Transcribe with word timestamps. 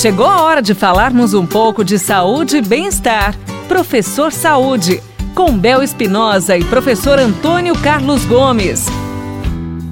Chegou 0.00 0.26
a 0.26 0.42
hora 0.42 0.62
de 0.62 0.74
falarmos 0.74 1.34
um 1.34 1.44
pouco 1.44 1.84
de 1.84 1.98
saúde 1.98 2.58
e 2.58 2.62
bem-estar. 2.62 3.34
Professor 3.66 4.30
Saúde, 4.30 5.02
com 5.34 5.58
Bel 5.58 5.82
Espinosa 5.82 6.56
e 6.56 6.62
professor 6.62 7.18
Antônio 7.18 7.76
Carlos 7.80 8.24
Gomes. 8.24 8.86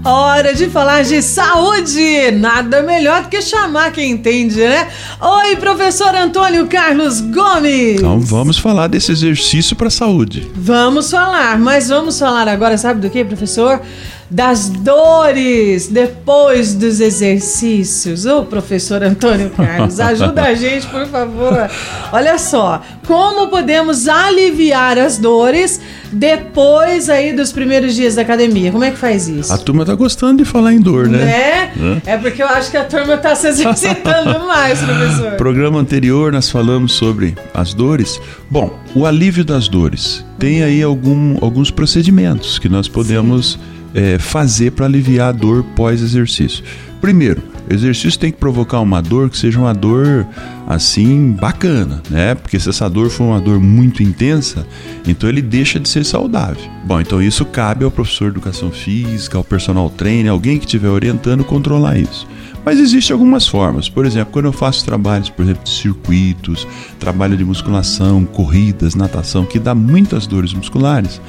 Hora 0.05 0.55
de 0.55 0.69
falar 0.69 1.03
de 1.03 1.21
saúde! 1.21 2.31
Nada 2.31 2.85
melhor 2.85 3.25
do 3.25 3.29
que 3.29 3.43
chamar 3.43 3.91
quem 3.91 4.13
entende, 4.13 4.59
né? 4.59 4.87
Oi, 5.21 5.57
professor 5.57 6.15
Antônio 6.15 6.69
Carlos 6.69 7.21
Gomes! 7.21 7.97
Então 7.97 8.21
vamos 8.21 8.59
falar 8.59 8.87
desse 8.87 9.11
exercício 9.11 9.75
para 9.75 9.89
a 9.89 9.91
saúde. 9.91 10.49
Vamos 10.55 11.11
falar, 11.11 11.59
mas 11.59 11.89
vamos 11.89 12.17
falar 12.17 12.47
agora, 12.47 12.79
sabe 12.79 13.01
do 13.01 13.11
que, 13.11 13.25
professor? 13.25 13.83
Das 14.29 14.69
dores 14.69 15.89
depois 15.89 16.75
dos 16.75 17.01
exercícios. 17.01 18.27
Ô, 18.27 18.45
professor 18.45 19.03
Antônio 19.03 19.51
Carlos, 19.51 20.01
ajuda 20.01 20.43
a 20.43 20.55
gente, 20.55 20.87
por 20.89 21.07
favor. 21.07 21.71
Olha 22.13 22.39
só, 22.39 22.83
como 23.07 23.49
podemos 23.49 24.09
aliviar 24.09 24.99
as 24.99 25.19
dores 25.19 25.81
depois 26.13 27.09
aí 27.09 27.33
dos 27.33 27.53
primeiros 27.53 27.95
dias 27.95 28.17
da 28.17 28.23
academia? 28.23 28.73
Como 28.73 28.83
é 28.83 28.91
que 28.91 28.99
faz 28.99 29.29
isso? 29.29 29.53
A 29.53 29.59
turma 29.59 29.85
tá 29.85 29.95
gostando 29.95 30.43
de 30.43 30.45
falar 30.45 30.73
em 30.73 30.81
dor, 30.81 31.09
né? 31.09 31.19
Né? 31.19 32.03
É, 32.07 32.13
é 32.13 32.17
porque 32.17 32.43
eu 32.43 32.49
acho 32.49 32.71
que 32.71 32.77
a 32.77 32.85
turma 32.85 33.17
tá 33.17 33.35
se 33.35 33.49
exercitando 33.49 34.41
mais, 34.47 34.81
professor. 34.81 35.33
Programa 35.33 35.79
anterior 35.79 36.33
nós 36.33 36.51
falamos 36.51 36.93
sobre 36.93 37.37
as 37.55 37.73
dores. 37.73 38.21
Bom, 38.51 38.77
o 38.95 39.07
alívio 39.07 39.45
das 39.45 39.69
dores. 39.69 40.25
Tem 40.39 40.63
aí 40.63 40.83
algum, 40.83 41.39
alguns 41.41 41.71
procedimentos 41.71 42.59
que 42.59 42.69
nós 42.69 42.89
podemos 42.89 43.53
Sim 43.53 43.76
é, 43.97 44.19
fazer 44.19 44.73
para 44.73 44.87
aliviar 44.87 45.31
a 45.31 45.33
dor 45.33 45.65
pós-exercício? 45.75 46.63
Primeiro, 47.01 47.43
o 47.69 47.75
exercício 47.75 48.19
tem 48.19 48.31
que 48.31 48.39
provocar 48.39 48.81
uma 48.81 49.03
dor 49.03 49.29
que 49.29 49.37
seja 49.37 49.59
uma 49.59 49.75
dor 49.75 50.27
assim 50.67 51.33
bacana, 51.33 52.03
né? 52.09 52.35
Porque 52.35 52.59
se 52.61 52.69
essa 52.69 52.89
dor 52.89 53.11
for 53.11 53.25
uma 53.25 53.41
dor 53.41 53.59
muito 53.59 54.03
intensa, 54.03 54.67
então 55.07 55.29
ele 55.29 55.43
deixa 55.43 55.81
de 55.81 55.89
ser 55.89 56.05
saudável. 56.05 56.63
Bom, 56.85 57.01
então 57.01 57.23
isso 57.23 57.45
cabe 57.45 57.85
ao 57.85 57.91
professor 57.91 58.31
de 58.31 58.37
educação 58.37 58.71
física, 58.71 59.37
ao 59.37 59.45
personal 59.45 59.91
trainer, 59.91 60.31
alguém 60.31 60.59
que 60.59 60.65
estiver 60.65 60.89
orientando 60.89 61.45
controlar 61.45 61.99
isso. 61.99 62.27
Mas 62.65 62.81
existem 62.81 63.15
algumas 63.15 63.47
formas. 63.47 63.89
Por 63.89 64.05
exemplo, 64.05 64.33
quando 64.33 64.47
eu 64.47 64.53
faço 64.53 64.85
trabalhos, 64.85 65.31
por 65.31 65.45
exemplo, 65.45 65.63
de 65.63 65.71
circuitos, 65.71 66.67
trabalho 66.99 67.37
de 67.37 67.45
musculação, 67.45 68.25
corridas, 68.25 68.97
natação, 68.97 69.45
que 69.45 69.61
dá 69.61 69.73
muitas 69.73 70.27
dores 70.27 70.53
musculares, 70.53 71.21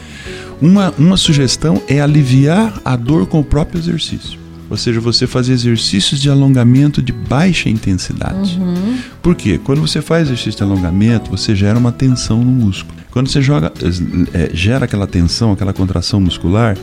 uma, 0.61 0.93
uma 0.97 1.17
sugestão 1.17 1.81
é 1.87 2.01
aliviar 2.01 2.81
a 2.83 2.95
dor 2.95 3.27
com 3.27 3.39
o 3.39 3.43
próprio 3.43 3.79
exercício. 3.79 4.39
Ou 4.69 4.75
seja, 4.75 4.99
você 4.99 5.25
fazer 5.25 5.53
exercícios 5.53 6.19
de 6.19 6.29
alongamento 6.29 7.01
de 7.01 7.13
baixa 7.13 7.69
intensidade. 7.69 8.59
Uhum. 8.59 8.97
Por 9.21 9.33
quê? 9.33 9.59
Quando 9.63 9.79
você 9.79 10.01
faz 10.01 10.23
exercício 10.23 10.57
de 10.57 10.63
alongamento, 10.63 11.31
você 11.31 11.55
gera 11.55 11.79
uma 11.79 11.91
tensão 11.91 12.43
no 12.43 12.51
músculo. 12.51 12.97
Quando 13.11 13.29
você 13.29 13.41
joga, 13.41 13.71
é, 14.33 14.49
gera 14.53 14.85
aquela 14.85 15.07
tensão, 15.07 15.53
aquela 15.53 15.73
contração 15.73 16.19
muscular, 16.19 16.77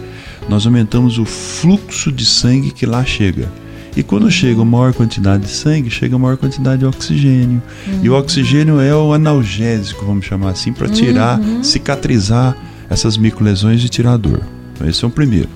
nós 0.48 0.64
aumentamos 0.64 1.18
o 1.18 1.24
fluxo 1.24 2.10
de 2.10 2.24
sangue 2.24 2.70
que 2.70 2.86
lá 2.86 3.04
chega. 3.04 3.52
E 3.96 4.02
quando 4.02 4.28
chega 4.30 4.60
uma 4.60 4.78
maior 4.78 4.92
quantidade 4.92 5.44
de 5.44 5.50
sangue, 5.50 5.90
chega 5.90 6.16
uma 6.16 6.26
maior 6.26 6.36
quantidade 6.36 6.80
de 6.80 6.86
oxigênio. 6.86 7.62
Uhum. 7.86 8.00
E 8.02 8.10
o 8.10 8.14
oxigênio 8.14 8.80
é 8.80 8.94
o 8.94 9.12
analgésico, 9.12 10.04
vamos 10.04 10.24
chamar 10.24 10.50
assim, 10.50 10.72
para 10.72 10.88
tirar, 10.88 11.38
uhum. 11.38 11.62
cicatrizar 11.62 12.56
essas 12.94 13.16
microlesões 13.16 13.84
e 13.84 13.88
tirar 13.88 14.14
a 14.14 14.16
dor. 14.16 14.42
Então, 14.72 14.88
esse 14.88 15.04
é 15.04 15.06
o 15.06 15.10
primeiro. 15.10 15.48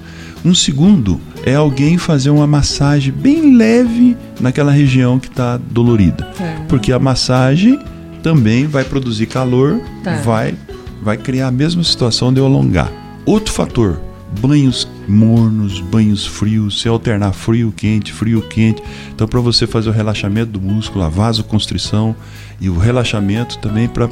Um 0.44 0.54
segundo 0.54 1.20
é 1.44 1.54
alguém 1.54 1.98
fazer 1.98 2.30
uma 2.30 2.46
massagem 2.46 3.12
bem 3.12 3.56
leve 3.56 4.16
naquela 4.40 4.70
região 4.70 5.18
que 5.18 5.28
está 5.28 5.56
dolorida. 5.56 6.24
Tá. 6.36 6.64
Porque 6.68 6.92
a 6.92 6.98
massagem 6.98 7.78
também 8.22 8.66
vai 8.66 8.84
produzir 8.84 9.26
calor, 9.26 9.80
tá. 10.04 10.16
vai, 10.18 10.54
vai 11.02 11.16
criar 11.16 11.48
a 11.48 11.50
mesma 11.50 11.82
situação 11.82 12.32
de 12.32 12.38
eu 12.38 12.46
alongar. 12.46 12.90
Outro 13.26 13.52
fator, 13.52 14.00
banhos 14.40 14.88
mornos, 15.08 15.80
banhos 15.80 16.26
frios, 16.26 16.80
se 16.80 16.88
alternar 16.88 17.32
frio, 17.32 17.72
quente, 17.74 18.12
frio, 18.12 18.42
quente. 18.42 18.82
Então, 19.12 19.26
para 19.26 19.40
você 19.40 19.66
fazer 19.66 19.88
o 19.88 19.92
relaxamento 19.92 20.52
do 20.52 20.60
músculo, 20.60 21.04
a 21.04 21.08
vasoconstrição 21.08 22.14
e 22.60 22.68
o 22.68 22.78
relaxamento 22.78 23.58
também 23.58 23.88
para 23.88 24.08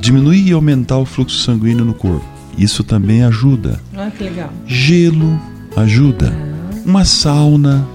diminuir 0.00 0.46
e 0.46 0.52
aumentar 0.52 0.98
o 0.98 1.06
fluxo 1.06 1.38
sanguíneo 1.38 1.84
no 1.84 1.94
corpo. 1.94 2.33
Isso 2.58 2.84
também 2.84 3.24
ajuda. 3.24 3.80
Ah, 3.96 4.10
que 4.16 4.24
legal. 4.24 4.50
Gelo 4.66 5.40
ajuda. 5.76 6.32
Ah. 6.32 6.82
Uma 6.84 7.04
sauna 7.04 7.86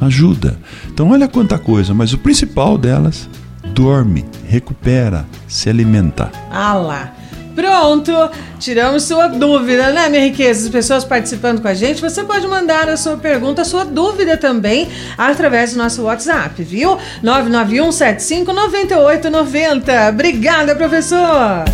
ajuda. 0.00 0.58
Então 0.88 1.10
olha 1.10 1.28
quanta 1.28 1.58
coisa, 1.58 1.94
mas 1.94 2.12
o 2.12 2.18
principal 2.18 2.78
delas, 2.78 3.28
dorme, 3.74 4.24
recupera, 4.46 5.26
se 5.46 5.68
alimenta. 5.68 6.30
Ah 6.50 6.74
lá. 6.74 7.12
Pronto, 7.54 8.12
tiramos 8.58 9.04
sua 9.04 9.28
dúvida, 9.28 9.90
né, 9.90 10.10
minha 10.10 10.24
riqueza? 10.24 10.66
As 10.66 10.68
pessoas 10.68 11.04
participando 11.06 11.62
com 11.62 11.68
a 11.68 11.72
gente, 11.72 12.02
você 12.02 12.22
pode 12.22 12.46
mandar 12.46 12.86
a 12.86 12.98
sua 12.98 13.16
pergunta, 13.16 13.62
a 13.62 13.64
sua 13.64 13.82
dúvida 13.82 14.36
também, 14.36 14.86
através 15.16 15.72
do 15.72 15.78
nosso 15.78 16.02
WhatsApp, 16.02 16.62
viu? 16.62 16.98
991 17.22 17.90
75 17.92 18.52
9890. 18.52 20.08
Obrigada, 20.10 20.76
professor! 20.76 21.64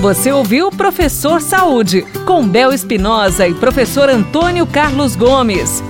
Você 0.00 0.32
ouviu 0.32 0.70
Professor 0.70 1.40
Saúde, 1.40 2.02
com 2.26 2.46
Bel 2.46 2.72
Espinosa 2.72 3.48
e 3.48 3.54
professor 3.54 4.10
Antônio 4.10 4.66
Carlos 4.66 5.16
Gomes. 5.16 5.82